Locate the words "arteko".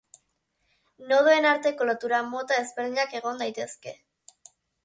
1.51-1.87